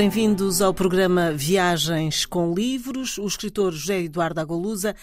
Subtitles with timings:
[0.00, 3.18] bem-vindos ao programa Viagens com Livros.
[3.18, 4.96] O escritor José Eduardo Agolusa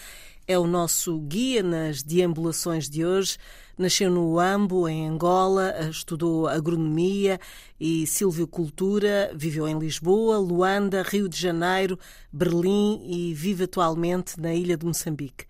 [0.44, 3.38] é o nosso guia nas deambulações de hoje.
[3.78, 7.38] Nasceu no Uambo, em Angola, estudou agronomia
[7.78, 11.96] e silvicultura, viveu em Lisboa, Luanda, Rio de Janeiro,
[12.32, 15.44] Berlim e vive atualmente na ilha de Moçambique.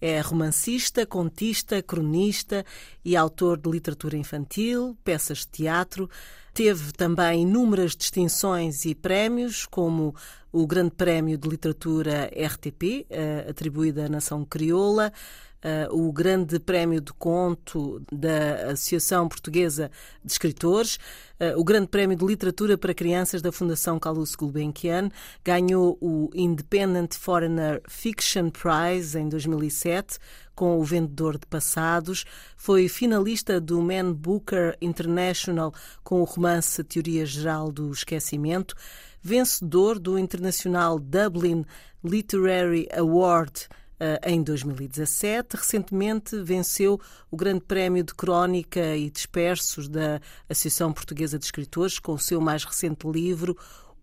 [0.00, 2.64] É romancista, contista, cronista
[3.04, 6.08] e autor de literatura infantil, peças de teatro.
[6.54, 10.14] Teve também inúmeras distinções e prémios, como
[10.52, 15.12] o Grande Prémio de Literatura RTP, eh, atribuído à Nação Crioula,
[15.60, 19.90] eh, o Grande Prémio de Conto da Associação Portuguesa
[20.24, 20.96] de Escritores,
[21.40, 25.08] eh, o Grande Prémio de Literatura para Crianças da Fundação Calouste Gulbenkian,
[25.44, 30.20] ganhou o Independent Foreigner Fiction Prize em 2007
[30.54, 32.24] com O Vendedor de Passados,
[32.56, 38.74] foi finalista do Man Booker International com o romance Teoria Geral do Esquecimento,
[39.22, 41.64] vencedor do Internacional Dublin
[42.02, 45.56] Literary Award eh, em 2017.
[45.56, 52.12] Recentemente venceu o Grande Prémio de Crónica e Dispersos da Associação Portuguesa de Escritores com
[52.12, 53.56] o seu mais recente livro,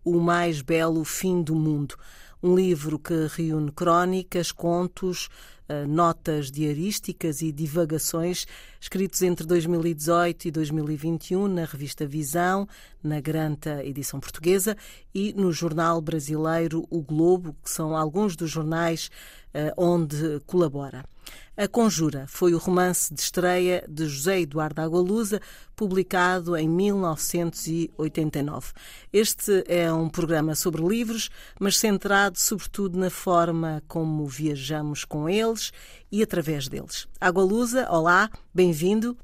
[0.04, 1.94] O Mais Belo Fim do Mundo.
[2.42, 5.28] Um livro que reúne crónicas, contos,
[5.68, 8.46] eh, notas diarísticas e divagações
[8.80, 12.68] escritos entre 2018 e 2021 na revista Visão,
[13.00, 14.76] na Granta edição portuguesa
[15.14, 19.08] e no jornal brasileiro O Globo, que são alguns dos jornais
[19.54, 21.04] uh, onde colabora.
[21.54, 25.38] A Conjura foi o romance de estreia de José Eduardo Agualusa,
[25.76, 28.72] publicado em 1989.
[29.12, 31.28] Este é um programa sobre livros,
[31.60, 35.74] mas centrado sobretudo na forma como viajamos com eles
[36.10, 37.06] e através deles.
[37.20, 39.14] Agualusa, olá, bem-vindo.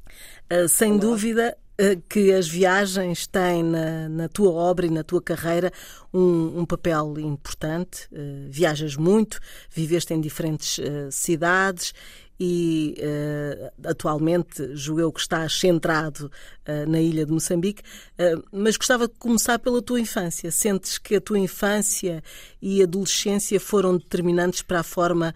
[0.53, 1.01] Uh, sem olá.
[1.01, 5.73] dúvida, uh, que as viagens têm na, na, tua obra e na tua carreira
[6.13, 8.07] um, um papel importante.
[8.13, 10.79] Uh, viajas muito, viveste em diferentes
[11.11, 11.95] cidades
[12.41, 16.31] e uh, atualmente julgo que estás centrado
[16.69, 20.51] uh, na ilha de Moçambique, uh, mas gostava de começar pela tua infância.
[20.51, 22.23] Sentes que a tua infância
[22.63, 25.35] e adolescência foram determinantes para a forma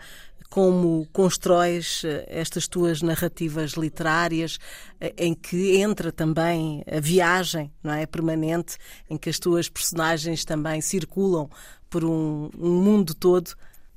[0.49, 4.59] como constróis estas tuas narrativas literárias,
[5.17, 8.77] em que entra também a viagem, não é, permanente,
[9.09, 11.49] em que as tuas personagens também circulam
[11.89, 13.55] por um, um mundo todo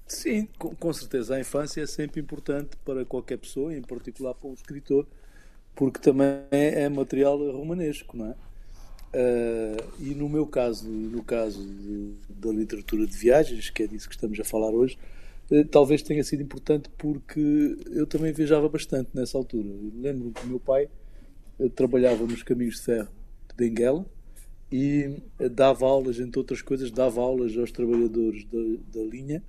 [0.07, 1.35] Sim, com, certeza.
[1.35, 5.07] A infância é sempre importante para qualquer pessoa, em particular para um escritor,
[5.75, 8.35] porque também é, é material romanesco, não é?
[9.15, 13.87] Uh, e no meu caso, e no caso de, da literatura de viagens, que é
[13.87, 14.97] disso que estamos a falar hoje,
[15.49, 19.69] uh, talvez tenha sido importante porque eu também viajava bastante nessa altura.
[19.95, 20.89] Lembro-me que o meu pai
[21.59, 23.07] uh, trabalhava nos caminhos de ferro
[23.49, 24.05] de Benguela
[24.71, 25.17] e
[25.51, 29.41] dava aulas, entre outras coisas, dava aulas aos trabalhadores da, da linha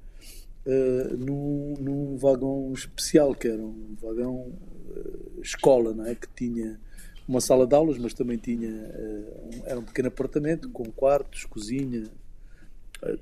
[0.66, 4.52] uh, num, num, vagão especial, que era um vagão
[4.90, 6.14] uh, escola, não é?
[6.14, 6.78] que tinha
[7.26, 11.44] uma sala de aulas, mas também tinha uh, um, era um pequeno apartamento com quartos,
[11.44, 12.04] cozinha,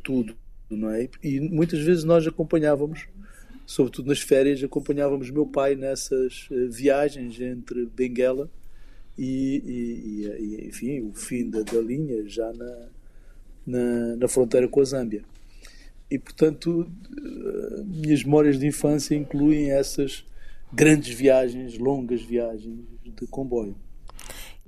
[0.03, 0.37] tudo,
[0.71, 1.09] não é?
[1.23, 3.07] E muitas vezes nós acompanhávamos,
[3.67, 8.49] sobretudo nas férias, acompanhávamos meu pai nessas viagens entre Benguela
[9.19, 12.89] e, e, e, enfim, o fim da, da linha já na,
[13.67, 15.25] na, na fronteira com a Zâmbia.
[16.15, 20.25] E, portanto, eh, minhas memórias de infância incluem essas
[20.73, 23.75] grandes viagens, longas viagens de comboio.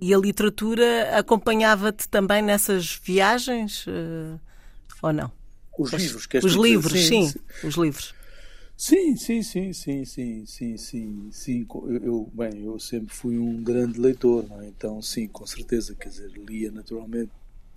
[0.00, 3.86] E a literatura acompanhava-te também nessas viagens?
[3.86, 4.40] Uh,
[5.00, 5.30] ou não?
[5.78, 8.15] Os, os livros, Os livros, sim, sim, os livros.
[8.76, 11.66] Sim, sim, sim, sim, sim, sim, sim, sim.
[12.03, 14.66] Eu, bem, eu sempre fui um grande leitor, é?
[14.66, 17.30] então sim, com certeza, quer dizer, lia naturalmente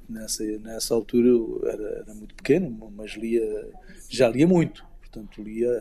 [0.09, 3.69] nessa, nessa altura eu era, era, muito pequeno, mas lia,
[4.09, 4.85] já lia muito.
[5.00, 5.71] Portanto, lia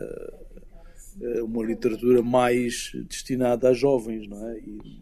[1.21, 4.59] eh, uma literatura mais destinada a jovens, não é?
[4.59, 5.01] E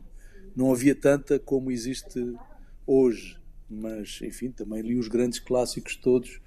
[0.55, 2.35] não havia tanta como existe
[2.85, 3.37] hoje.
[3.69, 6.41] Mas, enfim, também li os grandes clássicos todos.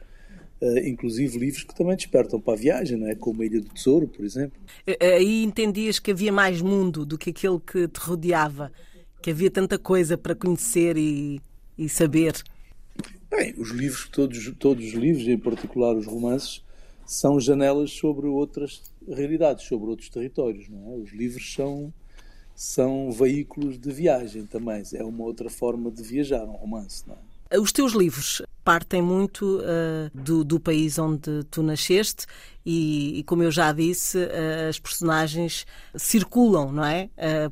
[0.63, 3.15] Uh, inclusive livros que também despertam para a viagem, não é?
[3.15, 4.61] como a Ilha do Tesouro, por exemplo.
[5.01, 8.71] Aí entendias que havia mais mundo do que aquele que te rodeava,
[9.23, 11.41] que havia tanta coisa para conhecer e,
[11.79, 12.35] e saber.
[13.31, 16.65] Bem, os livros, todos, todos os livros, em particular os romances,
[17.07, 20.69] são janelas sobre outras realidades, sobre outros territórios.
[20.69, 20.97] Não é?
[20.97, 21.93] Os livros são,
[22.55, 24.83] são veículos de viagem também.
[24.95, 27.05] É uma outra forma de viajar, um romance.
[27.07, 27.59] Não é?
[27.59, 32.27] Os teus livros partem muito uh, do, do, país onde tu nasceste
[32.65, 34.19] e, e, como eu já disse,
[34.69, 35.67] as personagens
[35.97, 37.09] circulam, não é?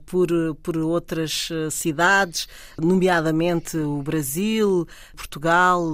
[0.07, 0.29] Por,
[0.63, 2.47] por outras cidades,
[2.79, 5.91] nomeadamente o Brasil, Portugal,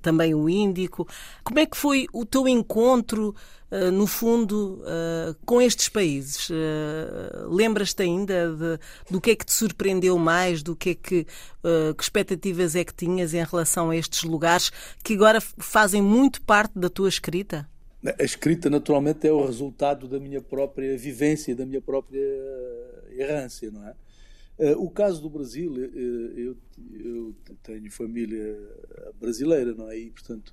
[0.00, 1.06] também o Índico.
[1.42, 3.34] Como é que foi o teu encontro?
[3.90, 4.82] No fundo,
[5.46, 6.50] com estes países.
[7.48, 8.78] Lembras-te ainda de,
[9.10, 12.92] do que é que te surpreendeu mais, do que é que, que expectativas é que
[12.94, 14.70] tinhas em relação a estes lugares
[15.02, 17.66] que agora fazem muito parte da tua escrita?
[18.18, 22.20] A escrita, naturalmente, é o resultado da minha própria vivência, da minha própria
[23.10, 23.94] errância, não é?
[24.76, 26.56] O caso do Brasil, eu,
[26.92, 28.58] eu tenho família
[29.20, 29.98] brasileira, não é?
[29.98, 30.52] E, portanto,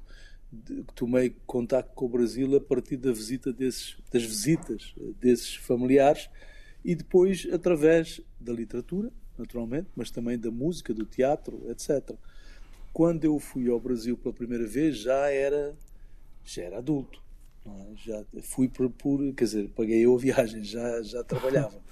[0.95, 6.29] tomei contato com o Brasil a partir da visita desses, das visitas desses familiares
[6.83, 12.15] e depois através da literatura, naturalmente, mas também da música, do teatro, etc.
[12.91, 15.75] Quando eu fui ao Brasil pela primeira vez já era
[16.43, 17.21] já era adulto,
[17.65, 17.95] é?
[17.95, 21.81] já fui por, por, quer dizer, paguei eu a viagem, já já trabalhava.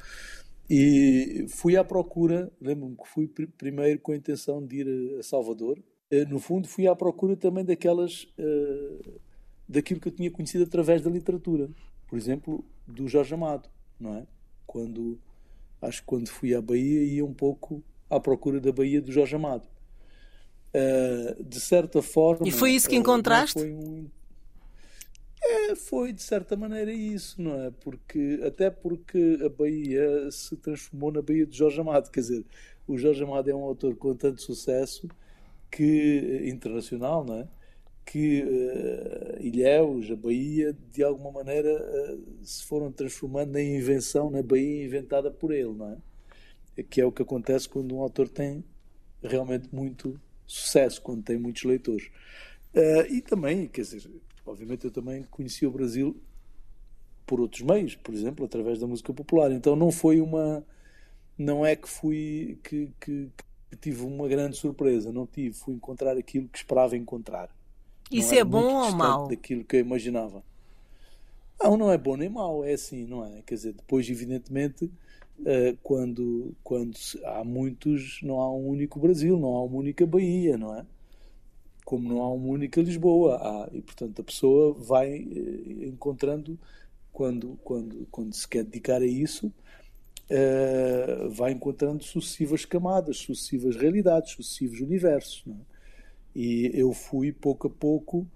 [0.69, 3.25] E fui à procura, lembro-me que fui
[3.57, 5.81] primeiro com a intenção de ir a Salvador,
[6.11, 8.23] eh, no fundo, fui à procura também daquelas.
[8.37, 9.19] Uh,
[9.67, 11.69] daquilo que eu tinha conhecido através da literatura.
[12.07, 14.25] Por exemplo, do Jorge Amado, não é?
[14.65, 15.19] Quando.
[15.81, 19.35] Acho que quando fui à Bahia ia um pouco à procura da Bahia do Jorge
[19.35, 19.67] Amado.
[20.73, 22.47] Uh, de certa forma.
[22.47, 23.59] E foi isso que encontraste?
[23.59, 24.09] Foi, um...
[25.71, 27.71] é, foi de certa maneira isso, não é?
[27.71, 32.09] Porque, até porque a Bahia se transformou na Bahia de Jorge Amado.
[32.11, 32.45] Quer dizer,
[32.87, 35.07] o Jorge Amado é um autor com tanto sucesso
[35.69, 37.47] que internacional, não é?
[38.07, 44.41] que uh, Ilhéus, a Bahia, de alguma maneira uh, se foram transformando na invenção, na
[44.41, 45.91] Bahia inventada por ele, não
[46.77, 46.83] é?
[46.83, 48.63] Que é o que acontece quando um autor tem
[49.21, 52.07] realmente muito sucesso, quando tem muitos leitores.
[52.73, 54.09] Uh, e também, quer dizer,
[54.47, 56.15] obviamente eu também conheci o Brasil
[57.25, 59.51] por outros meios, por exemplo, através da música popular.
[59.51, 60.63] Então não foi uma.
[61.37, 62.57] Não é que fui.
[62.63, 63.29] que, que,
[63.81, 65.11] tive uma grande surpresa.
[65.11, 67.49] Não tive, fui encontrar aquilo que esperava encontrar.
[68.09, 69.27] Isso é bom ou mau?
[69.27, 70.41] Daquilo que eu imaginava.
[71.61, 73.41] Não, não é bom nem mau, é assim, não é?
[73.45, 74.89] Quer dizer, depois, evidentemente,
[75.45, 76.95] eh, quando, quando
[77.25, 80.85] há muitos, não há um único Brasil, não há uma única Bahia, não é?
[81.87, 83.37] Como não há uma única Lisboa.
[83.37, 86.59] Há, e, portanto, a pessoa vai eh, encontrando,
[87.13, 94.33] quando, quando, quando se quer dedicar a isso, uh, vai encontrando sucessivas camadas, sucessivas realidades,
[94.33, 95.45] sucessivos universos.
[95.47, 95.53] É?
[96.35, 98.27] E eu fui, pouco a pouco,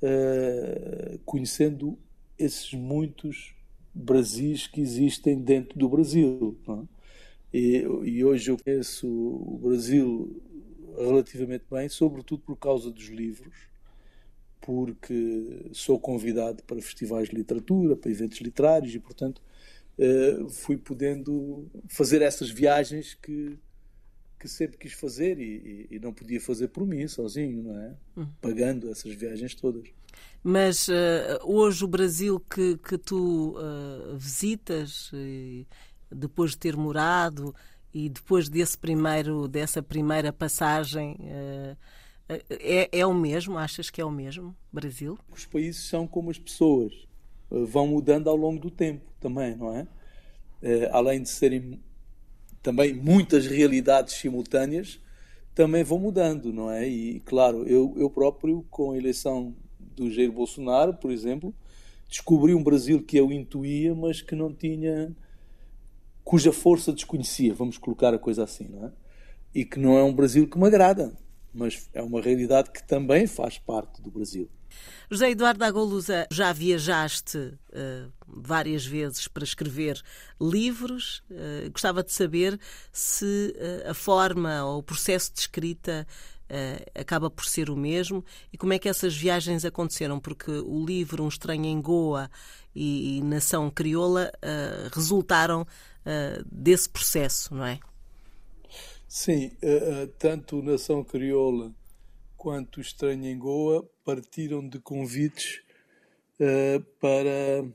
[0.00, 1.98] uh, conhecendo
[2.38, 3.54] esses muitos
[3.92, 6.56] Brasis que existem dentro do Brasil.
[6.66, 6.78] É?
[7.52, 10.42] E, e, hoje eu conheço o Brasil
[10.96, 13.54] relativamente bem, sobretudo por causa dos livros,
[14.60, 19.42] porque sou convidado para festivais de literatura, para eventos literários e, portanto,
[19.98, 23.58] uh, fui podendo fazer essas viagens que,
[24.40, 27.94] que sempre quis fazer e, e, e, não podia fazer por mim, sozinho, não é?
[28.16, 28.28] Uhum.
[28.40, 29.86] Pagando essas viagens todas.
[30.42, 30.92] Mas uh,
[31.42, 35.10] hoje o Brasil que, que tu uh, visitas,
[36.10, 37.54] depois de ter morado
[37.94, 41.16] e depois desse primeiro, dessa primeira passagem,
[42.50, 43.56] é, é o mesmo?
[43.56, 45.16] Achas que é o mesmo, Brasil?
[45.30, 46.92] Os países são como as pessoas
[47.48, 49.86] vão mudando ao longo do tempo também, não é?
[50.60, 50.90] é?
[50.92, 51.80] além de serem
[52.64, 54.98] também muitas realidades simultâneas,
[55.54, 56.88] também vão mudando, não é?
[56.88, 61.54] E, claro, eu, eu próprio, com a eleição do Jair Bolsonaro, por exemplo,
[62.08, 65.14] descobri um Brasil que eu intuía, mas que não tinha.
[66.24, 68.92] Cuja força desconhecia, vamos colocar a coisa assim, não é?
[69.54, 71.12] E que não é um Brasil que me agrada,
[71.52, 74.48] mas é uma realidade que também faz parte do Brasil.
[75.10, 80.00] José Eduardo Agolusa, já viajaste uh, várias vezes para escrever
[80.40, 81.22] livros.
[81.30, 82.58] Uh, gostava de saber
[82.90, 86.06] se uh, a forma ou o processo de escrita
[86.94, 91.24] acaba por ser o mesmo e como é que essas viagens aconteceram, porque o livro
[91.24, 92.30] Um Estranho em Goa
[92.72, 94.30] e, e Nação Crioula
[94.92, 95.66] resultaram
[96.50, 97.78] desse processo, não é?
[99.08, 99.52] Sim,
[100.18, 101.72] tanto Nação Crioula
[102.44, 105.62] quanto Estranho em Goa partiram de convites
[106.38, 107.66] uh, para,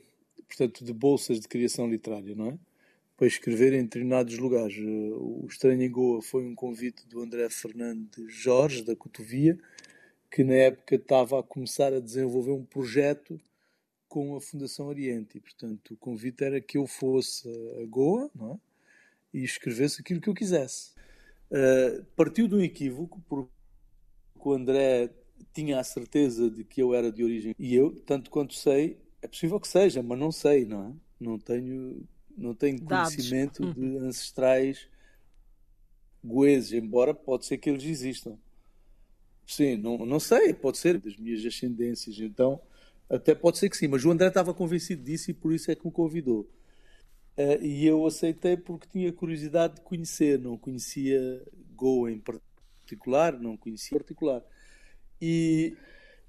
[0.48, 2.60] portanto, de bolsas de criação literária, não é?
[3.18, 4.78] Para escrever em determinados lugares.
[4.78, 9.58] Uh, o Estranho em Goa foi um convite do André Fernandes Jorge, da Cotovia,
[10.30, 13.42] que na época estava a começar a desenvolver um projeto
[14.10, 15.38] com a Fundação Oriente.
[15.38, 17.48] E, portanto, o convite era que eu fosse
[17.82, 18.58] a Goa, não é?
[19.38, 20.92] E escrevesse aquilo que eu quisesse.
[21.52, 23.52] Uh, partiu de um equívoco, porque
[24.36, 25.12] o André
[25.54, 28.98] tinha a certeza de que eu era de origem e eu, tanto quanto sei,
[29.30, 30.94] possível que seja, mas não sei, não é?
[31.20, 34.88] Não tenho, não tenho conhecimento de ancestrais
[36.24, 38.38] goeses, embora pode ser que eles existam.
[39.46, 42.62] Sim, não, não sei, pode ser das minhas ascendências, então
[43.10, 45.76] até pode ser que sim, mas o André estava convencido disso e por isso é
[45.76, 46.48] que me convidou.
[47.38, 51.42] Uh, e eu aceitei porque tinha curiosidade de conhecer, não conhecia
[51.74, 54.44] Goa em particular, não conhecia em particular.
[55.22, 55.76] E,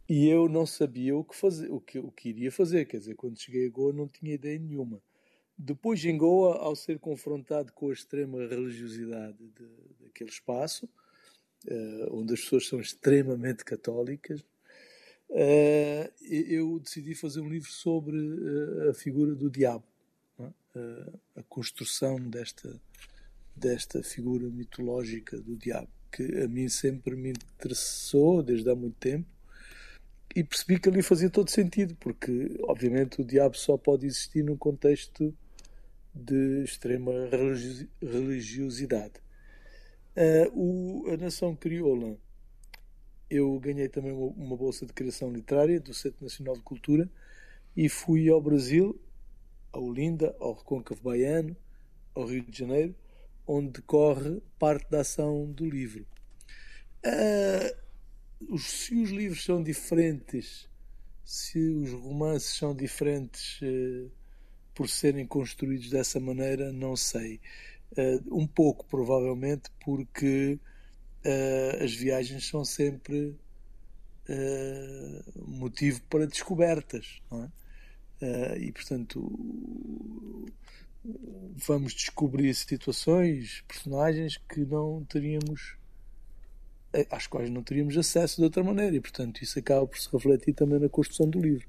[0.08, 3.14] e eu não sabia o que, fazer, o, que, o que iria fazer, quer dizer,
[3.14, 5.02] quando cheguei a Goa não tinha ideia nenhuma.
[5.58, 10.88] Depois, em Goa, ao ser confrontado com a extrema religiosidade de, daquele espaço,
[11.66, 14.42] uh, onde as pessoas são extremamente católicas,
[15.30, 19.84] uh, eu decidi fazer um livro sobre uh, a figura do diabo,
[20.38, 20.50] é?
[21.36, 22.80] a construção desta,
[23.54, 29.26] desta figura mitológica do diabo, que a mim sempre me interessou desde há muito tempo
[30.34, 34.56] e percebi que ali fazia todo sentido, porque obviamente o diabo só pode existir num
[34.56, 35.34] contexto
[36.14, 37.12] de extrema
[38.00, 39.14] religiosidade.
[40.16, 42.16] Uh, o, a nação crioula,
[43.30, 47.08] eu ganhei também uma, bolsa de criação literária do Centro Nacional de Cultura
[47.76, 49.00] e fui ao Brasil,
[49.72, 51.56] a Olinda, ao Recôncavo Baiano,
[52.12, 52.94] ao Rio de Janeiro,
[53.46, 56.04] onde decorre parte da ação do livro.
[57.06, 60.68] Uh, se os livros são diferentes,
[61.24, 64.10] se os romances são diferentes uh,
[64.74, 67.40] por serem construídos dessa maneira, não sei.
[67.92, 70.58] Uh, um pouco, provavelmente, porque
[71.24, 73.36] uh, as viagens são sempre
[74.28, 77.50] uh, motivo para descobertas, não é?
[78.58, 80.52] e, portanto,
[81.56, 85.74] vamos descobrir situações, personagens que não teríamos
[87.10, 90.52] às quais não teríamos acesso de outra maneira e portanto isso acaba por se refletir
[90.52, 91.66] também na construção do livro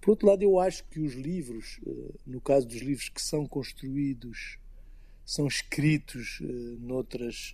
[0.00, 1.80] por outro lado, eu acho que os livros,
[2.24, 4.58] no caso dos livros que são construídos,
[5.24, 6.38] são escritos
[6.78, 7.52] noutras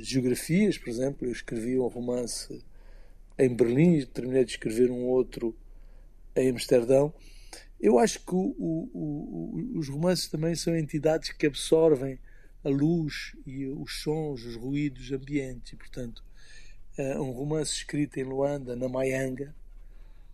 [0.00, 2.62] geografias, por exemplo, eu escrevi um romance
[3.38, 5.56] em Berlim, terminei de escrever um outro
[6.36, 7.12] em Amsterdão.
[7.80, 12.18] Eu acho que o, o, o, os romances também são entidades que absorvem
[12.64, 15.72] a luz e os sons, os ruídos ambientes.
[15.72, 16.24] E, portanto,
[16.98, 19.54] um romance escrito em Luanda, na Maianga,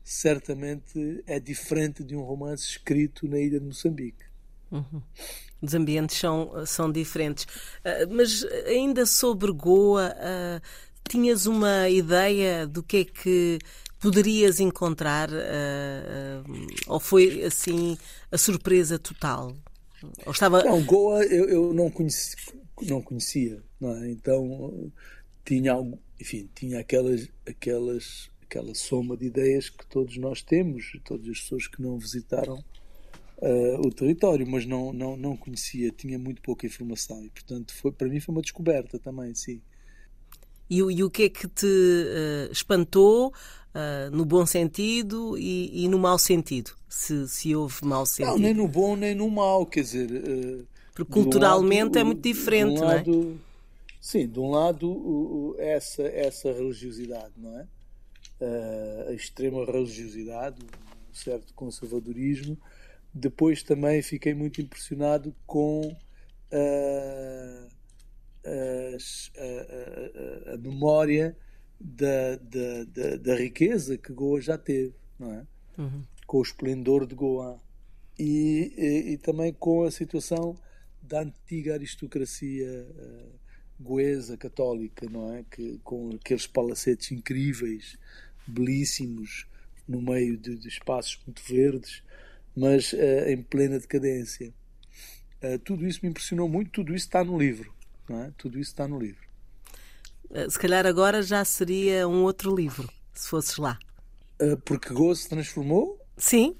[0.04, 4.29] certamente é diferente de um romance escrito na ilha de Moçambique.
[4.70, 5.02] Uhum.
[5.60, 7.44] Os ambientes são, são diferentes.
[7.44, 10.60] Uh, mas ainda sobre Goa, uh,
[11.08, 13.58] tinhas uma ideia do que é que
[13.98, 15.28] poderias encontrar?
[15.30, 17.98] Uh, ou foi assim
[18.32, 19.54] a surpresa total?
[20.24, 20.64] Ou estava...
[20.64, 22.36] Não, Goa eu, eu não, conheci,
[22.82, 24.10] não conhecia, não é?
[24.10, 24.90] então
[25.44, 25.74] tinha,
[26.18, 31.68] enfim, tinha aquelas, aquelas aquela soma de ideias que todos nós temos, todas as pessoas
[31.68, 32.64] que não visitaram
[33.40, 37.90] uh, o território, mas não, não, não conhecia, tinha muito pouca informação e, portanto, foi,
[37.92, 39.60] para mim foi uma descoberta também, sim.
[40.68, 43.28] E, e o que é que te uh, espantou,
[43.74, 46.72] uh, no bom sentido e, e, no mau sentido?
[46.88, 48.32] Se, se houve mau sentido?
[48.32, 50.66] Não, nem no bom nem no mau, quer dizer.
[50.94, 53.34] Porque culturalmente lado, é muito diferente, um lado, não é?
[54.00, 57.66] Sim, de um lado essa, essa religiosidade, não é?
[59.08, 62.56] a extrema religiosidade, um certo conservadorismo.
[63.12, 65.96] Depois também fiquei muito impressionado com
[66.52, 67.68] a,
[68.46, 68.96] a,
[70.50, 71.36] a, a memória
[71.80, 75.46] da, da, da, da, riqueza que Goa já teve, não é?
[75.78, 76.02] Uhum.
[76.26, 77.60] Com o esplendor de Goa.
[78.18, 80.54] E, e, e, também com a situação
[81.02, 83.40] da antiga aristocracia uh,
[83.80, 85.42] goesa católica, não é?
[85.50, 87.98] Que, com aqueles palacetes incríveis,
[88.46, 89.46] belíssimos
[89.88, 92.02] no meio de, de espaços muito verdes,
[92.56, 94.52] mas uh, em plena decadência.
[95.42, 97.72] Uh, tudo isso me impressionou muito, tudo isso está no livro.
[98.08, 98.32] É?
[98.36, 99.30] Tudo isso está no livro.
[100.30, 103.78] Eh, se calhar agora já seria um outro livro, se fosses lá.
[104.40, 106.00] Uh, porque Go se transformou?
[106.16, 106.56] Sim.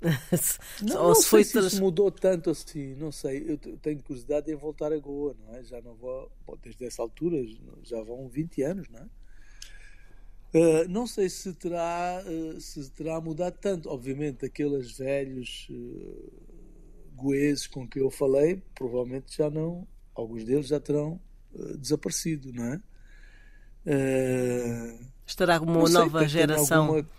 [0.82, 3.44] não, Ou não se foi se isso mudou tanto assim, não sei.
[3.48, 5.64] Eu tenho curiosidade em voltar a Goa, não é?
[5.64, 6.30] Já não vou,
[6.62, 7.38] desde essa altura,
[7.82, 9.06] já vão 20 anos, não é?
[10.54, 13.90] Uh, não sei se terá, uh, se terá mudado tanto.
[13.90, 16.32] Obviamente, aqueles velhos uh,
[17.12, 19.84] goeses com que eu falei, provavelmente já não,
[20.14, 21.20] alguns deles já terão
[21.54, 22.80] uh, desaparecido, não é?
[25.26, 26.86] Estará uma sei, nova geração.
[26.86, 27.10] Tenho alguma,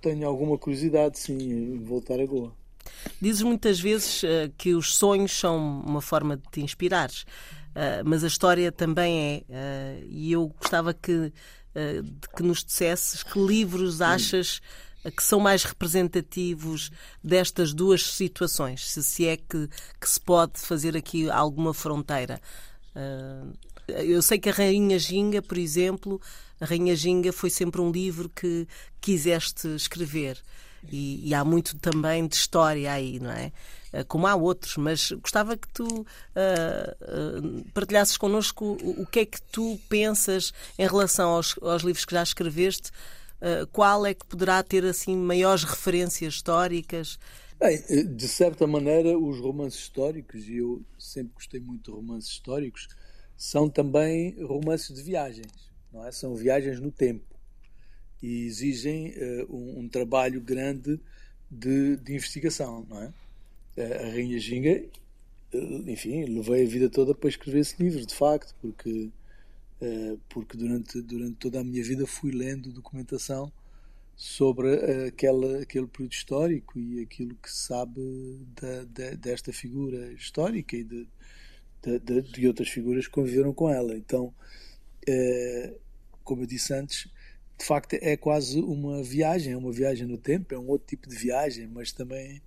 [0.00, 2.56] tenho alguma curiosidade, sim, em voltar a Goa.
[3.20, 4.22] Dizes muitas vezes
[4.56, 7.24] que os sonhos são uma forma de te inspirares,
[8.04, 10.02] mas a história também é.
[10.08, 11.32] e eu gostava que
[12.02, 14.60] de que nos dissesses que livros achas
[15.16, 16.90] que são mais representativos
[17.22, 18.86] destas duas situações?
[18.86, 19.68] Se, se é que,
[20.00, 22.40] que se pode fazer aqui alguma fronteira?
[22.94, 23.52] Uh,
[23.88, 26.20] eu sei que a Rainha Ginga, por exemplo,
[26.60, 28.66] a Rainha Ginga foi sempre um livro que
[29.00, 30.38] quiseste escrever.
[30.90, 33.52] E, e, há muito também de história aí, não é?
[33.92, 39.26] Ah, como há outros, mas gostava que tu uh, partilhasses connosco o, o, que é
[39.26, 42.90] que tu pensas em relação aos, aos livros que já escreveste,
[43.40, 47.18] uh, qual é que poderá ter assim maiores referências históricas?
[47.58, 52.30] Bem, eh, de certa maneira, os romances históricos, e eu sempre gostei muito de romances
[52.30, 52.88] históricos,
[53.36, 56.12] são também romances de viagens, não é?
[56.12, 57.30] São viagens no tempo
[58.22, 61.00] e exigem uh, um, um, trabalho grande
[61.50, 63.12] de, de, investigação, não é?
[63.82, 64.84] A Rainha Ginga,
[65.86, 69.10] enfim, levei a vida toda para escrever esse livro, de facto, porque
[69.80, 73.52] uh, porque durante durante toda a minha vida fui lendo documentação
[74.20, 74.74] sobre
[75.06, 80.84] aquela, aquele período histórico e aquilo que se sabe da, da, desta figura histórica e
[80.84, 81.08] de,
[81.82, 83.96] de, de, outras figuras que conviveram com ela.
[83.96, 84.34] Então,
[86.22, 87.08] como eu disse antes,
[87.58, 91.08] de facto é quase uma viagem, é uma viagem no tempo, é um outro tipo
[91.08, 92.42] de viagem, mas também,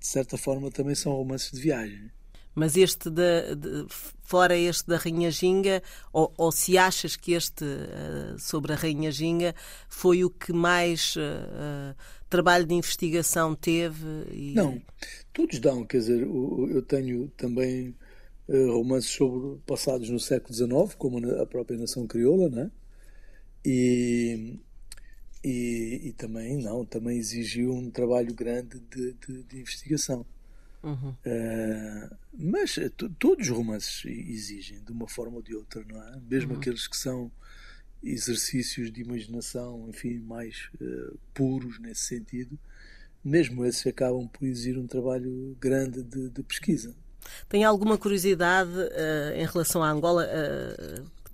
[0.00, 2.10] de certa forma, também são romances de viagem.
[2.54, 3.86] Mas este, de, de,
[4.20, 5.80] fora este da Rainha Ginga,
[6.12, 9.54] ou, ou se achas que este uh, sobre a Rainha Ginga
[9.88, 11.94] foi o que mais uh,
[12.28, 14.04] trabalho de investigação teve?
[14.32, 14.54] E...
[14.54, 14.82] Não,
[15.32, 17.94] todos dão, quer dizer, eu tenho também
[18.48, 22.70] romances sobre passados no século XIX, como a própria nação crioula, né?
[23.64, 24.58] E,
[25.48, 30.26] e, e, também não, também exigiu um trabalho grande de, de, de investigação.
[30.82, 31.10] Uhum.
[31.10, 32.78] Uh, mas
[33.18, 36.20] todos os romances exigem, de uma forma ou de outra, não é?
[36.28, 36.58] Mesmo uhum.
[36.58, 37.32] aqueles que são
[38.02, 42.58] exercícios de imaginação, enfim, mais uh, puros nesse sentido,
[43.24, 46.94] mesmo esses acabam por exigir um trabalho grande de, de pesquisa.
[47.48, 50.28] Tem alguma curiosidade uh, em relação à Angola?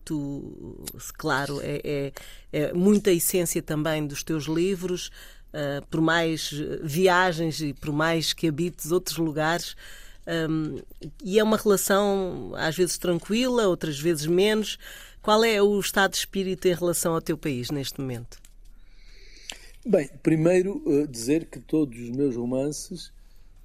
[0.05, 0.85] Tu,
[1.17, 2.13] claro, é, é,
[2.53, 5.11] é muita essência também dos teus livros.
[5.55, 6.51] Uh, por mais
[6.83, 9.77] viagens e por mais que habites outros lugares.
[10.27, 10.81] Um,
[11.23, 14.79] e é uma relação às vezes tranquila, outras vezes menos.
[15.23, 18.39] Qual é o estado de espírito em relação ao teu país neste momento?
[19.87, 23.09] Bem, primeiro uh, dizer que todos os meus romances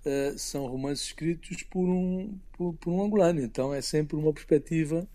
[0.05, 5.07] uh, são romances escritos por um, por, por, um angolano, então é sempre uma perspectiva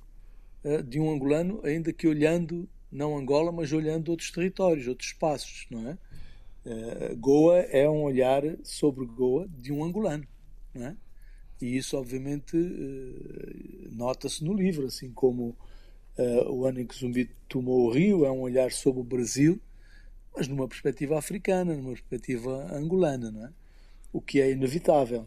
[0.86, 5.88] de um angolano, ainda que olhando, não Angola, mas olhando outros territórios, outros espaços, não
[5.90, 5.98] é?
[6.64, 10.26] Uh, Goa é um olhar sobre Goa de um angolano,
[10.72, 10.96] não é?
[11.60, 15.56] E isso, obviamente, uh, nota-se no livro, assim como
[16.46, 19.60] o ano em que Zumbi tomou o Rio é um olhar sobre o Brasil,
[20.32, 23.52] mas numa perspectiva africana, numa perspectiva angolana, não é?
[24.12, 25.26] O que é inevitável.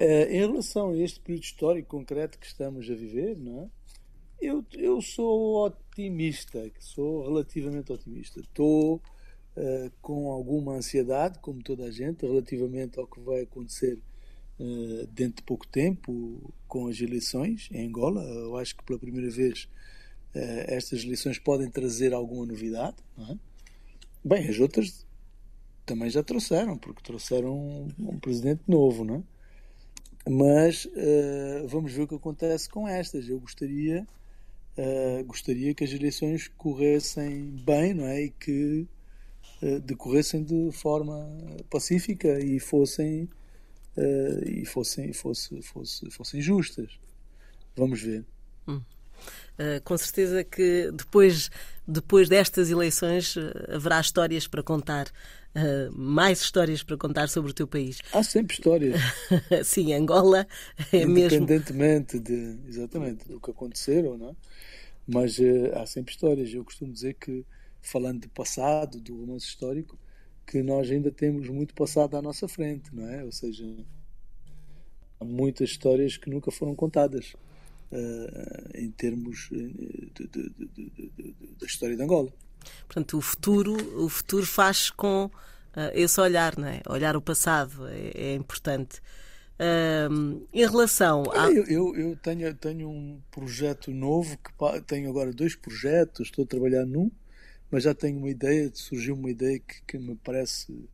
[0.00, 3.68] em relação a este período histórico concreto que estamos a viver, não é?
[4.42, 8.40] Eu, eu sou otimista, sou relativamente otimista.
[8.40, 14.00] Estou uh, com alguma ansiedade, como toda a gente, relativamente ao que vai acontecer
[14.58, 18.20] uh, dentro de pouco tempo com as eleições em Angola.
[18.24, 19.68] Eu acho que pela primeira vez
[20.34, 22.96] uh, estas eleições podem trazer alguma novidade.
[23.30, 23.36] É?
[24.24, 25.06] Bem, as outras
[25.86, 29.22] também já trouxeram, porque trouxeram um, um presidente novo, não é?
[30.28, 30.88] Mas
[31.66, 33.28] vamos ver o que acontece com estas.
[33.28, 34.06] Eu gostaria
[34.76, 38.22] Uh, gostaria que as eleições corressem bem, não é?
[38.22, 38.86] E que
[39.62, 41.28] uh, decorressem de forma
[41.68, 43.28] pacífica e fossem
[43.96, 46.98] uh, e fossem fosse, fosse, fossem justas.
[47.76, 48.24] Vamos ver.
[48.66, 48.80] Hum.
[49.84, 51.50] com certeza que depois
[51.86, 53.34] depois destas eleições
[53.68, 55.10] haverá histórias para contar.
[55.94, 57.98] Mais histórias para contar sobre o teu país.
[58.12, 59.00] Há sempre histórias.
[59.64, 60.46] Sim, Angola
[60.92, 61.42] é mesmo.
[61.42, 64.36] Independentemente de exatamente do que aconteceram, não é?
[65.06, 66.52] Mas uh, há sempre histórias.
[66.52, 67.44] Eu costumo dizer que,
[67.80, 69.98] falando de passado, do romance histórico,
[70.46, 73.24] que nós ainda temos muito passado à nossa frente, não é?
[73.24, 73.64] Ou seja,
[75.20, 77.34] há muitas histórias que nunca foram contadas
[77.90, 79.50] uh, em termos
[81.58, 82.32] da história de Angola.
[82.86, 85.30] Portanto, o futuro, o futuro faz com uh,
[85.94, 86.80] esse olhar, não é?
[86.88, 89.00] Olhar o passado é, é importante
[90.52, 91.50] em relação a.
[91.50, 96.48] Eu, eu, eu, tenho, tenho um projeto novo, que tenho agora dois projetos, estou a
[96.48, 97.10] trabalhar num,
[97.70, 100.88] mas já tenho uma ideia, surgiu uma ideia que, que me parece.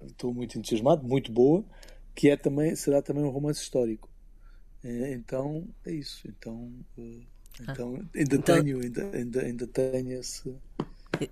[0.00, 1.64] Estou muito entusiasmado, muito boa,
[2.14, 4.08] que é também, será também um romance histórico.
[4.84, 6.28] É, então, é isso.
[6.28, 7.26] Então, uh,
[7.62, 8.62] então ainda então...
[8.62, 10.54] tenho, ainda, ainda, ainda tenho esse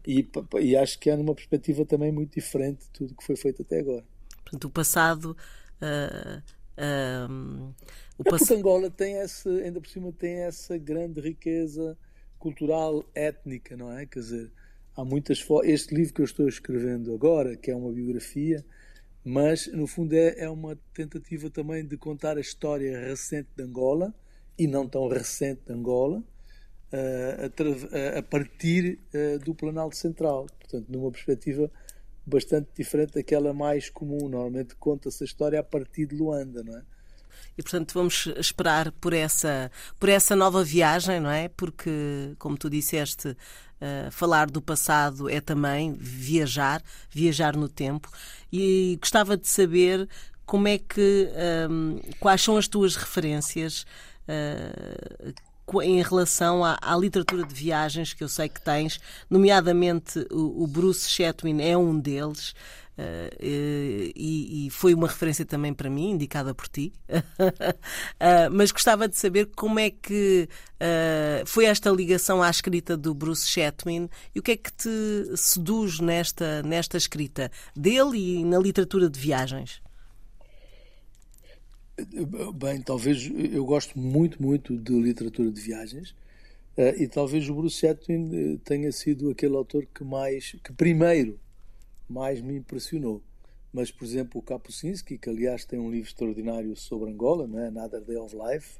[0.06, 0.26] E,
[0.60, 3.80] e acho que é numa perspectiva também muito diferente de tudo que foi feito até
[3.80, 4.04] agora.
[4.42, 5.36] Portanto, o passado.
[5.80, 6.42] Uh,
[6.78, 7.74] uh,
[8.18, 8.50] o é pass...
[8.50, 11.96] Angola tem essa, ainda por cima, tem essa grande riqueza
[12.38, 14.06] cultural étnica, não é?
[14.06, 14.52] Quer dizer,
[14.96, 18.64] há muitas Este livro que eu estou escrevendo agora, que é uma biografia,
[19.24, 24.14] mas no fundo é, é uma tentativa também de contar a história recente de Angola
[24.58, 30.46] e não tão recente de Angola, uh, a, a, partir uh, do Planalto Central.
[30.58, 31.70] Portanto, numa perspectiva
[32.26, 34.28] bastante diferente daquela mais comum.
[34.28, 36.82] Normalmente conta-se a história a partir de Luanda, não é?
[37.56, 41.48] E portanto vamos esperar por essa por essa nova viagem, não é?
[41.48, 48.10] Porque como tu disseste, uh, falar do passado é também viajar, viajar no tempo.
[48.52, 50.08] E gostava de saber
[50.44, 51.28] como é que
[51.70, 53.84] um, quais são as tuas referências
[54.28, 60.62] uh, em relação à, à, literatura de viagens que eu sei que tens, nomeadamente o,
[60.62, 62.54] o Bruce Chatwin é um deles.
[62.98, 63.28] Uh,
[64.16, 66.94] e, e, foi uma referência também para mim, indicada por ti.
[67.10, 70.48] uh, mas gostava de saber como é que
[70.80, 75.36] uh, foi esta ligação à escrita do Bruce Chatwin e o que é que te
[75.36, 79.82] seduz nesta, nesta escrita dele e na literatura de viagens.
[82.54, 86.10] Bem, talvez eu gosto muito, muito de literatura de viagens
[86.76, 91.40] uh, e talvez o Bruce Chatwin eh, tenha sido aquele autor que mais, que primeiro
[92.06, 93.22] mais me impressionou.
[93.72, 97.68] Mas, por exemplo, o Kapuscinski, que aliás tem um livro extraordinário sobre Angola, não é?
[97.68, 98.78] Another Day of Life,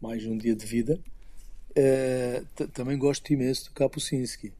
[0.00, 0.98] mais um dia de vida,
[1.70, 4.54] uh, também gosto imenso do Kapuscinski.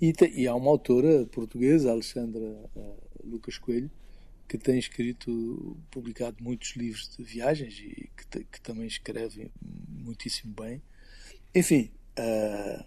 [0.00, 2.40] E, e, há uma autora portuguesa, Alexandra
[2.74, 3.90] uh, Lucas Coelho,
[4.50, 9.48] que tem escrito, publicado muitos livros de viagens e que, que também escreve
[9.88, 10.82] muitíssimo bem.
[11.54, 12.84] Enfim, uh,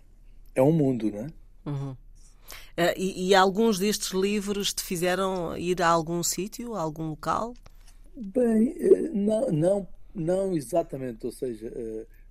[0.54, 1.28] é um mundo, não é?
[1.65, 1.91] Uhum.
[1.91, 7.54] Uh, e, e, alguns destes livros te fizeram ir a algum sítio, a algum local?
[8.13, 11.71] Bem, eh, não, não, não exatamente, ou seja,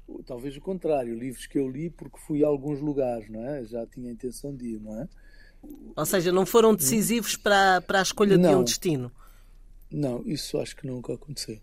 [0.09, 3.65] uh, talvez o contrário, livros que eu li porque fui a alguns lugares, não é?
[3.65, 5.09] Já tinha a intenção de ir, não é?
[5.97, 9.11] Ou seja, não foram decisivos para, para a escolha não, de um destino?
[9.93, 11.61] Não, isso acho que nunca aconteceu.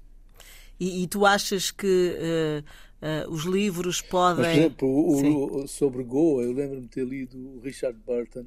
[0.79, 2.63] E, e tu achas que uh,
[3.05, 4.45] uh, os livros podem.
[4.45, 8.45] Mas, por exemplo, o, o, sobre Goa, eu lembro-me de ter lido o Richard Burton,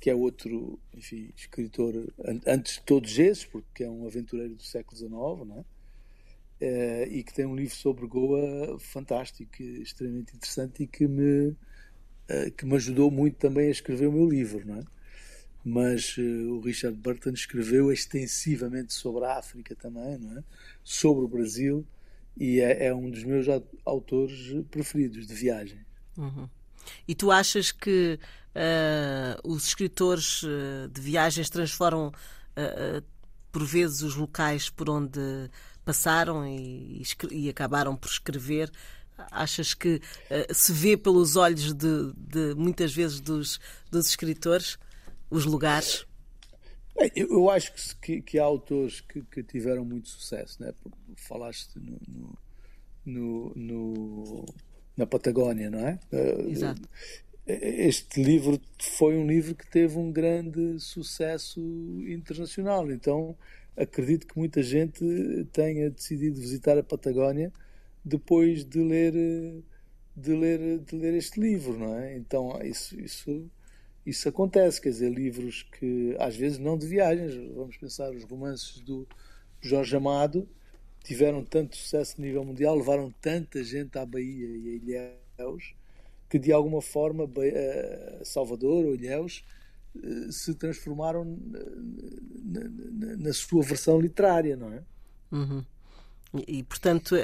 [0.00, 1.94] que é outro enfim, escritor,
[2.46, 5.10] antes de todos esses, porque é um aventureiro do século XIX,
[5.48, 5.80] não é?
[6.62, 11.54] Uh, e que tem um livro sobre Goa fantástico, extremamente interessante e que me,
[12.56, 14.84] que me ajudou muito também a escrever o meu livro, não é?
[15.64, 20.44] Mas uh, o Richard Burton escreveu extensivamente sobre a África também, não é?
[20.82, 21.86] sobre o Brasil,
[22.36, 23.46] e é, é um dos meus
[23.84, 25.78] autores preferidos de viagem.
[26.16, 26.48] Uhum.
[27.06, 28.18] E tu achas que
[28.54, 32.12] uh, os escritores uh, de viagens transformam
[33.50, 35.18] por vezes os locais por onde
[35.82, 38.70] passaram e, e acabaram por escrever?
[39.30, 40.02] Achas que
[40.52, 43.58] se vê pelos olhos de, de muitas vezes dos,
[43.90, 44.76] dos escritores?
[45.30, 46.06] Os lugares?
[46.96, 50.74] Bem, eu acho que, que, há autores que, que, tiveram muito sucesso, né?
[51.16, 52.38] Falaste no,
[53.06, 54.44] no, no,
[54.96, 55.98] na Patagónia, não é?
[56.12, 56.82] Eh, Exato.
[57.46, 61.60] Este livro foi um livro que teve um grande sucesso
[62.06, 63.36] internacional, então
[63.76, 65.04] acredito que muita gente
[65.52, 67.52] tenha decidido visitar a Patagónia
[68.04, 69.12] depois de ler
[70.14, 72.16] de ler de ler este livro, não é?
[72.16, 73.50] Então isso isso
[74.04, 78.80] isso acontece, quer dizer, livros que às vezes não de viagens, vamos pensar os romances
[78.80, 79.06] do
[79.60, 80.48] Jorge Amado
[81.04, 85.74] tiveram tanto sucesso a nível mundial, levaram tanta gente à Bahia e a Ilhéus
[86.28, 89.44] que de alguma forma eh, Salvador ou Ilhéus
[89.96, 94.82] eh, se transformaram na, na, na, sua versão literária, não é?
[95.32, 95.64] Uhum.
[96.46, 97.16] E, portanto,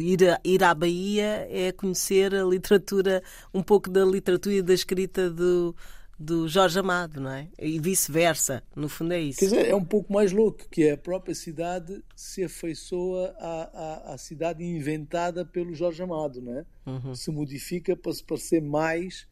[0.00, 3.22] ir, a, ir à Bahia é conhecer a literatura,
[3.54, 5.76] um pouco da literatura e da escrita do,
[6.20, 7.48] do Jorge Amado, não é?
[7.58, 9.38] E vice-versa, no fundo é isso.
[9.38, 14.10] Quer dizer, é um pouco mais louco, que é a própria cidade se afeiçoa à,
[14.10, 16.66] à, à cidade inventada pelo Jorge Amado, não é?
[16.84, 17.14] Uhum.
[17.14, 19.26] Se modifica para se parecer mais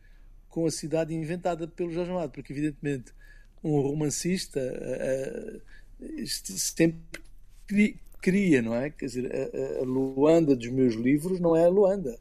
[0.49, 3.13] com a cidade inventada pelo Jorge Amado, porque evidentemente
[3.63, 7.23] um romancista uh, sempre
[8.23, 8.89] cria, não é?
[8.89, 12.19] Quer dizer, a, a, Luanda dos meus livros não é a Luanda,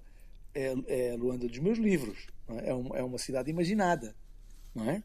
[0.53, 2.71] é, é a Luanda dos meus livros, é?
[2.71, 4.13] É, um, é uma cidade imaginada
[4.77, 5.03] não é?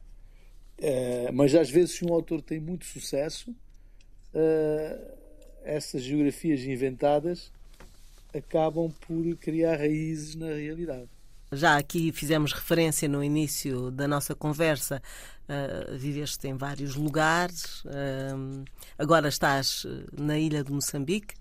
[0.78, 5.12] é mas às vezes, se um autor tem muito sucesso, uh,
[5.64, 7.50] essas geografias inventadas
[8.34, 11.08] acabam por criar raízes na realidade.
[11.52, 15.02] Já aqui fizemos referência no início da nossa conversa.
[15.42, 17.82] Uh, viveste em vários lugares,
[18.96, 19.84] agora estás
[20.16, 21.34] na ilha de Moçambique.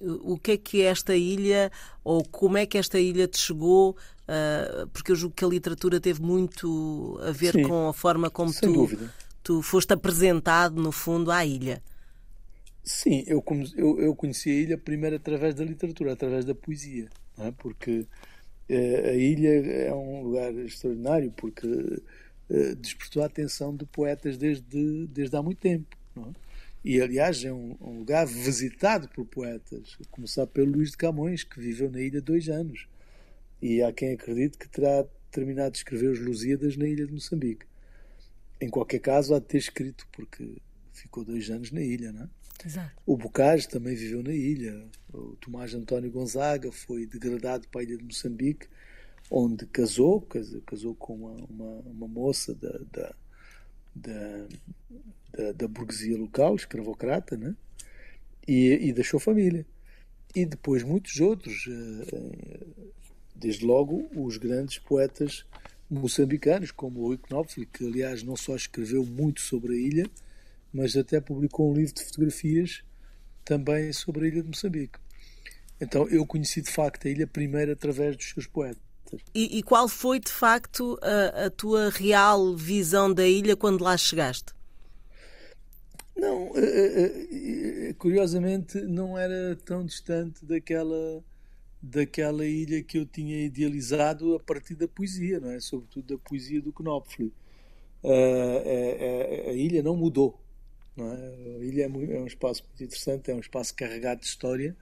[0.00, 1.70] O que é que esta ilha,
[2.02, 3.96] ou como é que esta ilha te chegou?
[4.22, 8.30] Uh, porque eu julgo que a literatura teve muito a ver Sim, com a forma
[8.30, 8.88] como tu,
[9.42, 11.82] tu foste apresentado, no fundo, à ilha.
[12.82, 13.44] Sim, eu,
[13.76, 17.08] eu, eu conheci a ilha primeiro através da literatura, através da poesia,
[17.38, 17.50] é?
[17.58, 18.06] porque
[18.70, 19.48] uh, a ilha
[19.88, 25.58] é um lugar extraordinário, porque uh, despertou a atenção de poetas desde, desde há muito
[25.58, 25.96] tempo.
[26.16, 26.49] É?
[26.84, 31.44] E, aliás, é um, um, lugar visitado por poetas, a começar pelo Luís de Camões,
[31.44, 32.88] que viveu na ilha dois anos.
[33.60, 37.66] E há quem acredite que terá terminado de escrever os Lusíadas na ilha de Moçambique.
[38.60, 40.56] Em qualquer caso, há de ter escrito, porque
[40.92, 42.28] ficou dois anos na ilha, não é?
[42.64, 42.92] Exato.
[43.06, 44.86] O Bocage também viveu na ilha.
[45.12, 48.66] O Tomás António Gonzaga foi degradado para a ilha de Moçambique,
[49.30, 50.26] onde casou,
[50.66, 53.14] casou com uma, uma, uma moça da, da,
[53.94, 54.48] da,
[55.40, 57.54] da, da burguesia local, escravocrata, né?
[58.46, 59.64] e, e deixou família.
[60.34, 62.60] E depois muitos outros, eh, eh,
[63.34, 65.44] desde logo os grandes poetas
[65.90, 70.10] moçambicanos, como o Knopfler, que aliás não só escreveu muito sobre a ilha,
[70.72, 72.84] mas até publicou um livro de fotografias
[73.44, 75.00] também sobre a ilha de Moçambique.
[75.80, 78.80] Então eu conheci de facto a ilha primeiro através dos seus poetas.
[79.34, 83.96] E, e qual foi de facto a, a, tua real visão da ilha quando lá
[83.96, 84.52] chegaste?
[86.20, 91.24] Não, uh, uh, curiosamente não era tão distante daquela
[91.82, 95.58] daquela ilha que eu tinha idealizado a partir da poesia, não é?
[95.60, 97.30] Sobretudo da poesia do Knopfler.
[98.04, 100.38] Uh, a, a, ilha não mudou,
[100.94, 101.16] não é?
[101.16, 104.76] A ilha é, é um espaço muito interessante, é um espaço carregado de história,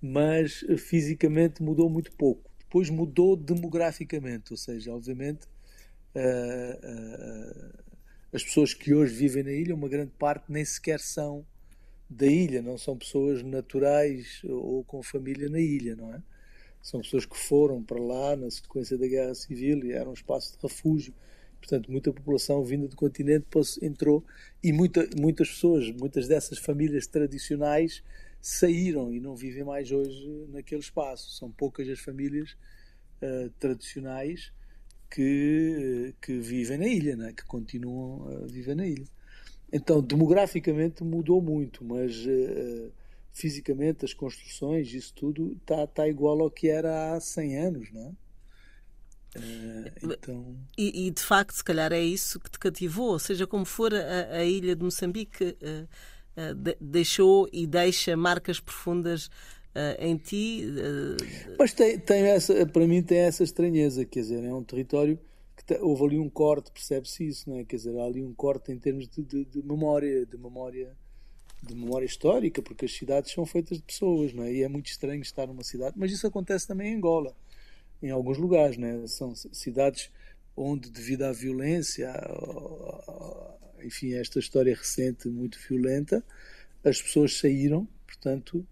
[0.00, 2.50] mas fisicamente mudou muito pouco.
[2.58, 5.46] Depois mudou demograficamente, ou seja, obviamente
[8.34, 11.46] as pessoas que hoje vivem na ilha, uma grande parte nem sequer são
[12.10, 16.20] da ilha, não são pessoas naturais ou com família na ilha, não é?
[16.82, 20.52] São pessoas que foram para lá na sequência da Guerra Civil e era um espaço
[20.52, 21.14] de refúgio.
[21.60, 23.46] Portanto, muita população vinda do continente
[23.80, 24.24] entrou
[24.62, 28.02] e muita, muitas pessoas, muitas dessas famílias tradicionais
[28.40, 31.30] saíram e não vivem mais hoje naquele espaço.
[31.30, 32.56] São poucas as famílias
[33.22, 34.52] uh, tradicionais
[35.14, 37.32] que, que vivem na ilha, né?
[37.32, 39.06] que continuam a viver na ilha.
[39.72, 42.92] Então, demograficamente mudou muito, mas uh,
[43.32, 48.02] fisicamente as construções, isso tudo está tá igual ao que era há 100 anos, não
[48.02, 48.12] é?
[49.38, 50.56] Uh, então...
[50.76, 54.38] E, e, de facto, se calhar é isso que te cativou, seja como for, a,
[54.38, 55.88] a ilha de Moçambique uh,
[56.40, 59.30] uh, de, deixou e deixa marcas profundas
[59.98, 60.64] em ti.
[60.66, 61.56] Uh...
[61.58, 65.18] Mas tem, tem essa, para mim tem essa estranheza, quer dizer, é um território
[65.56, 67.64] que te, houve ali um corte, percebe-se isso, não é?
[67.64, 70.96] Quer dizer, há ali um corte em termos de, de, de, memória, de memória
[71.64, 74.52] de memória histórica, porque as cidades são feitas de pessoas, não é?
[74.52, 77.34] E é muito estranho estar numa cidade, mas isso acontece também em Angola,
[78.02, 79.06] em alguns lugares, não é?
[79.06, 80.10] São cidades
[80.56, 82.12] onde, devido à violência,
[83.82, 86.22] enfim, esta história recente muito violenta,
[86.84, 88.66] as pessoas saíram, portanto,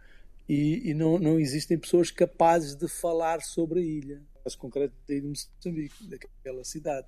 [0.49, 4.23] e, e não, não existem pessoas capazes de falar sobre a ilha.
[4.43, 7.07] Caso concreto da ilha de Moçambique, daquela cidade.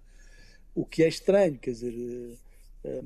[0.74, 2.36] O que é estranho, quer dizer, eh,
[2.84, 3.02] eh,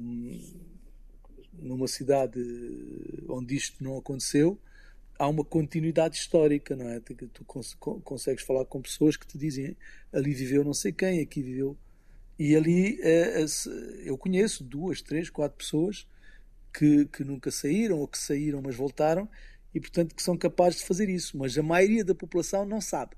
[1.54, 2.40] numa cidade
[3.28, 4.58] onde isto não aconteceu,
[5.18, 7.00] há uma continuidade histórica, não é?
[7.00, 7.44] Tu
[8.04, 9.76] consegues falar com pessoas que te dizem
[10.12, 11.76] ali viveu não sei quem, aqui viveu.
[12.38, 13.44] E ali eh,
[14.04, 16.06] eu conheço duas, três, quatro pessoas
[16.72, 19.28] que, que nunca saíram ou que saíram, mas voltaram
[19.78, 21.38] e, portanto, que são capazes de fazer isso.
[21.38, 23.16] Mas a maioria da população não sabe.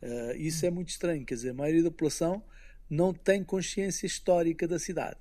[0.00, 2.42] Uh, isso é muito estranho, quer dizer, a maioria da população
[2.88, 5.16] não tem consciência histórica da cidade.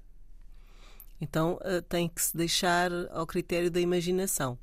[1.19, 4.57] Então uh, tem que se deixar ao critério da imaginação.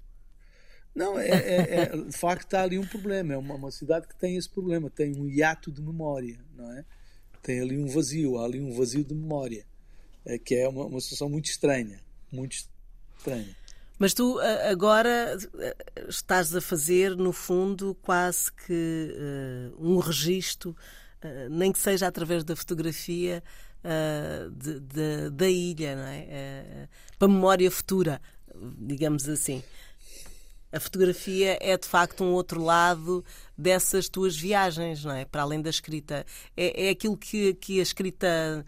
[0.95, 3.35] Não, é, é, é, de facto está ali um problema.
[3.35, 6.85] É uma, uma, cidade que tem esse problema, tem um hiato de memória, não é?
[7.43, 9.67] Tem ali um vazio, há ali um vazio de memória,
[10.25, 12.01] é, que é uma, uma situação muito estranha,
[12.33, 12.69] muito
[13.17, 13.57] estranha.
[13.99, 14.39] Mas tu
[14.71, 15.37] agora
[16.09, 19.13] estás a fazer, no fundo, quase que
[19.75, 23.43] uh, um registro, uh, nem que seja através da fotografia
[23.83, 26.89] uh, de, de, da ilha, não é?
[27.19, 28.23] para memória futura,
[28.79, 29.65] digamos assim.
[30.71, 33.25] A fotografia é de facto um outro lado
[33.57, 35.25] dessas tuas viagens, não é?
[35.25, 36.25] Para além da escrita.
[36.57, 38.65] É, é aquilo que, que a escrita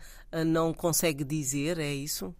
[0.47, 2.35] não consegue dizer, é isso?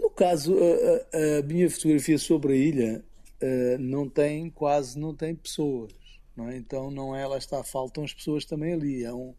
[0.00, 3.04] No caso, a, a, minha fotografia sobre a ilha
[3.42, 5.92] uh, não tem quase não tem pessoas.
[6.36, 6.56] não é?
[6.56, 9.04] Então não é, lá está, faltam as pessoas também ali.
[9.04, 9.34] É um,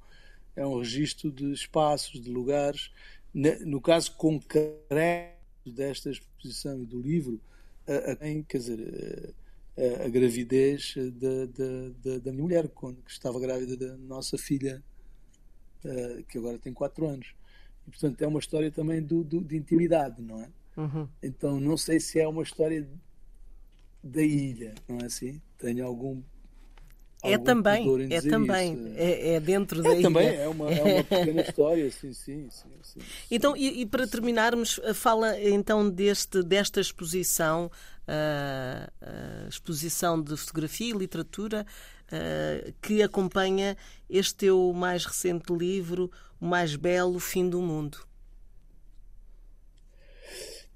[0.55, 2.91] é um registro de espaços, de lugares.
[3.33, 7.39] No caso concreto desta exposição e do livro,
[7.87, 9.35] a, a, quer dizer,
[9.77, 14.83] a, a gravidez da, da, da, minha mulher, quando estava grávida da nossa filha,
[16.27, 17.36] que agora tem 4 anos.
[17.87, 20.49] E, portanto, é uma história também do, do de intimidade, não é?
[20.75, 21.07] Uhum.
[21.23, 22.87] Então, não sei se é uma história
[24.03, 25.41] da ilha, não é assim?
[25.57, 26.21] Tenho algum
[27.23, 31.41] é também, é também, é, é, dentro da é também, é uma, é uma pequena
[31.41, 32.99] história, sim, sim, sim, sim
[33.31, 37.71] Então, e, e, para terminarmos, fala então deste, desta exposição,
[38.07, 41.65] uh, uh, exposição de fotografia e literatura,
[42.05, 43.75] uh, que acompanha
[44.07, 47.97] este teu mais recente livro, O Mais Belo Fim do Mundo.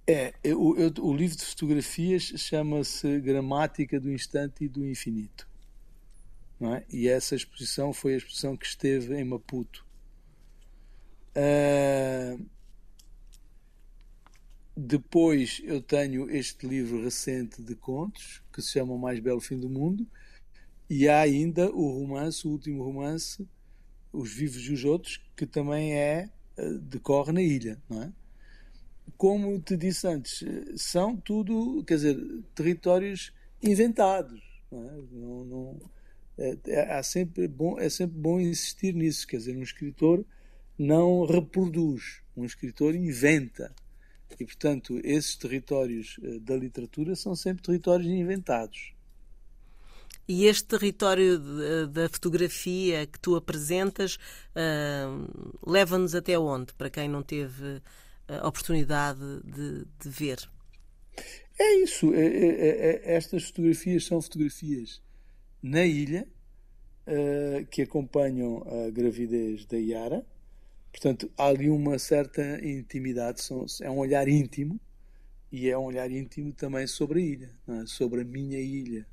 [0.07, 5.50] É, eu, eu, o livro de fotografias chama-se Gramática do Instante e do Infinito
[6.69, 6.85] é?
[6.89, 9.83] E essa exposição foi a exposição que esteve em Maputo.
[11.35, 12.45] Uh,
[14.75, 19.59] depois eu tenho este livro recente de contos que se chama O Mais Belo Fim
[19.59, 20.05] do Mundo
[20.89, 23.47] e há ainda o romance, o último romance,
[24.11, 28.11] Os Vivos e os Outros, que também é ah, decorre na ilha, não é?
[29.17, 30.43] Como te disse antes,
[30.75, 32.17] são tudo, quer dizer,
[32.55, 34.91] territórios inventados, não, é?
[35.11, 35.81] não, não
[36.37, 39.27] é, é, sempre bom, é sempre bom insistir nisso.
[39.27, 40.25] Quer dizer, um escritor
[40.77, 43.73] não reproduz, um escritor inventa.
[44.39, 48.93] E, portanto, esses territórios uh, da literatura são sempre territórios inventados.
[50.27, 57.09] E este território de, da fotografia que tu apresentas uh, leva-nos até onde, para quem
[57.09, 57.81] não teve
[58.27, 60.49] a oportunidade de, de ver?
[61.59, 62.13] É isso.
[62.13, 65.01] É, é, é, estas fotografias são fotografias
[65.61, 66.27] na ilha
[67.07, 70.25] uh, que acompanham a gravidez da Yara.
[70.91, 74.79] Portanto, há ali uma certa intimidade, são, é um olhar íntimo
[75.51, 77.85] e é um olhar íntimo também sobre a ilha, é?
[77.85, 79.05] sobre a minha ilha,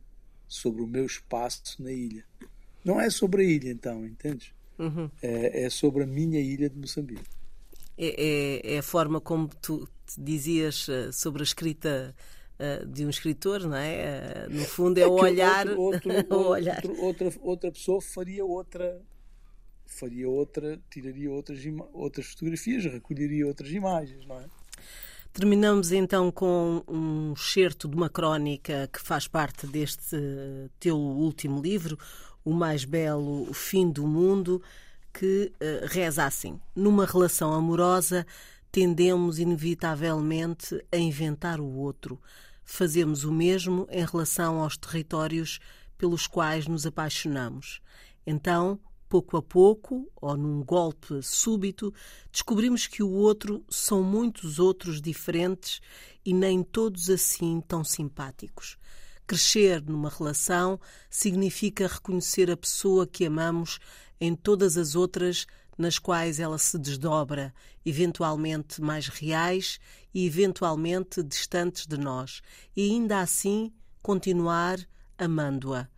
[0.46, 2.24] sobre o meu espaço na ilha.
[2.84, 4.52] Não é sobre a ilha, então, entendes?
[4.78, 5.10] Uhum.
[5.20, 7.24] É, é, sobre a minha ilha de Moçambique.
[7.96, 12.14] É, é, é a forma como tu dizias eh, sobre a escrita
[12.58, 14.46] uh, de um escritor, não é?
[14.48, 16.82] Uh, no fundo é, é o olhar, outro, outro, o olhar.
[16.84, 19.00] Outro, outra, outra pessoa faria outra
[19.88, 21.60] faria outra, tiraria outras,
[21.92, 24.44] outras fotografias, recolheria outras imagens, não é?
[25.32, 30.16] Terminamos então com um excerto de uma crónica que faz parte deste
[30.80, 31.98] teu último livro,
[32.44, 34.62] O Mais Belo Fim do Mundo,
[35.12, 38.26] que uh, reza assim: Numa relação amorosa,
[38.72, 42.20] tendemos inevitavelmente a inventar o outro,
[42.70, 45.58] fazemos o mesmo em relação aos territórios
[45.96, 47.80] pelos quais nos apaixonamos.
[48.26, 48.78] Então,
[49.08, 51.92] pouco a pouco, ou num golpe súbito,
[52.30, 55.80] descobrimos que o outro são muitos outros diferentes
[56.24, 58.76] e nem todos assim tão simpáticos.
[59.26, 60.78] Crescer numa relação
[61.08, 63.78] significa reconhecer a pessoa que amamos
[64.20, 65.46] em todas as outras
[65.78, 67.54] nas quais ela se desdobra,
[67.86, 69.78] eventualmente mais reais
[70.12, 72.40] e eventualmente distantes de nós,
[72.76, 74.78] e ainda assim continuar
[75.16, 75.88] amando-a.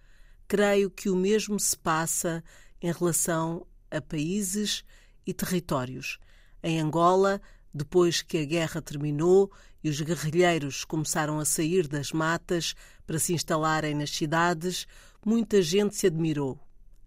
[0.48, 2.42] Creio que o mesmo se passa
[2.82, 4.84] em relação a países
[5.26, 6.18] e territórios.
[6.62, 7.40] Em Angola,
[7.72, 9.50] depois que a guerra terminou
[9.82, 12.74] e os guerrilheiros começaram a sair das matas
[13.06, 14.86] para se instalarem nas cidades,
[15.24, 16.58] muita gente se admirou.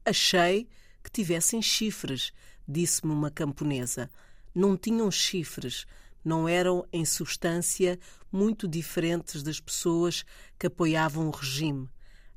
[0.06, 0.68] Achei
[1.04, 2.32] que tivessem chifres,
[2.68, 4.10] disse-me uma camponesa.
[4.56, 5.86] Não tinham chifres,
[6.24, 8.00] não eram, em substância,
[8.32, 10.24] muito diferentes das pessoas
[10.58, 11.90] que apoiavam o regime.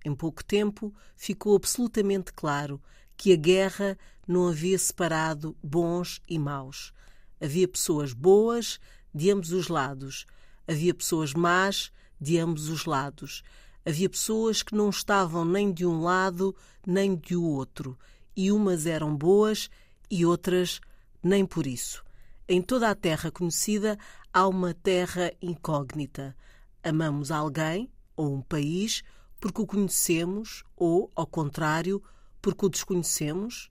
[0.05, 2.81] Em pouco tempo ficou absolutamente claro
[3.17, 6.93] que a guerra não havia separado bons e maus.
[7.41, 8.79] Havia pessoas boas
[9.15, 10.27] de ambos os lados,
[10.69, 13.43] havia pessoas más de ambos os lados.
[13.85, 16.55] Havia pessoas que não estavam nem de um lado
[16.87, 17.99] nem de outro,
[18.37, 19.71] e umas eram boas
[20.11, 20.81] e outras
[21.23, 22.06] nem por isso.
[22.49, 23.99] Em toda a terra conhecida
[24.33, 26.37] há uma terra incógnita.
[26.81, 29.03] Amamos alguém ou um país
[29.41, 32.01] porque o conhecemos ou, ao contrário,
[32.41, 33.69] porque o desconhecemos?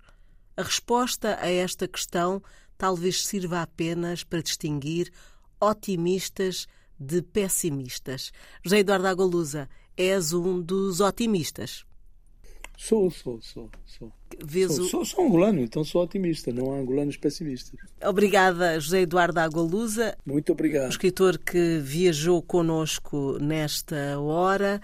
[0.57, 2.43] A resposta a esta questão
[2.77, 5.09] talvez sirva apenas para distinguir
[5.57, 6.67] otimistas
[6.99, 8.33] de pessimistas.
[8.61, 11.85] José Eduardo Agolusa, és um dos otimistas.
[12.77, 14.11] Sou, sou, sou, sou.
[14.67, 17.79] Sou, sou, sou angolano, então sou otimista, não há angolanos pessimistas.
[18.03, 20.17] Obrigada, José Eduardo Agualusa.
[20.25, 20.87] Muito obrigado.
[20.87, 24.81] O escritor que viajou conosco nesta hora.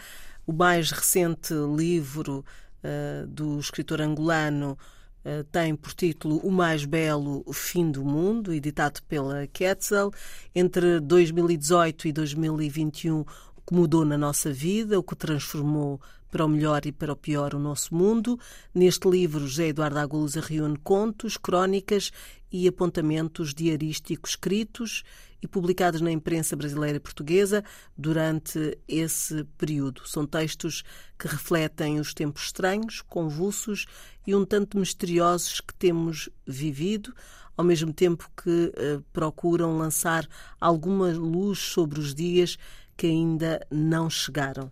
[0.48, 2.46] O mais recente livro
[2.84, 4.78] uh, do escritor angolano
[5.26, 10.12] uh, tem por título O Mais Belo Fim do Mundo, editado pela Quetzal.
[10.56, 13.26] Entre 2018 e 2021, o
[13.68, 16.00] que mudou na nossa vida, o que transformou
[16.32, 18.40] para o melhor e para o pior o nosso mundo.
[18.74, 22.12] Neste livro, José Eduardo Agulusa reúne contos, crónicas
[22.52, 25.04] e apontamentos diarísticos escritos
[25.42, 27.64] e publicados na imprensa brasileira e portuguesa
[27.98, 30.08] durante esse período.
[30.08, 30.84] São textos
[31.18, 33.86] que refletem os tempos estranhos, convulsos
[34.26, 37.14] e um tanto misteriosos que temos vivido,
[37.58, 40.28] ao mesmo tempo que uh, procuram lançar
[40.60, 42.58] alguma luz sobre os dias
[42.96, 44.72] que ainda não chegaram.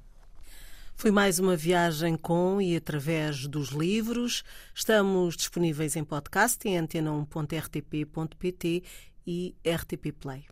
[1.00, 4.44] Foi mais uma viagem com e através dos livros.
[4.76, 8.84] Estamos disponíveis em podcast em antena1.rtp.pt
[9.26, 10.44] e RTP Play.